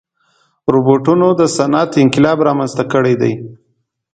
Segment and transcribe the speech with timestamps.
[0.73, 3.33] روبوټونه د صنعت انقلاب رامنځته کړی دی.